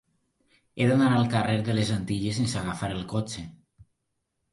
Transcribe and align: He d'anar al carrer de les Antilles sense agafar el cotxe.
He 0.77 0.85
d'anar 0.91 1.09
al 1.17 1.27
carrer 1.33 1.57
de 1.67 1.75
les 1.79 1.91
Antilles 1.95 2.39
sense 2.41 2.57
agafar 2.63 2.89
el 2.95 3.05
cotxe. 3.13 3.45